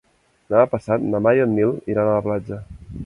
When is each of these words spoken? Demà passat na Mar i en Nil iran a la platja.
Demà 0.53 0.63
passat 0.71 1.05
na 1.11 1.21
Mar 1.27 1.33
i 1.41 1.43
en 1.45 1.53
Nil 1.59 1.77
iran 1.97 2.11
a 2.11 2.17
la 2.17 2.25
platja. 2.31 2.59